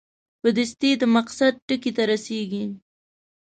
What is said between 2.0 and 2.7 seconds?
رسېږي.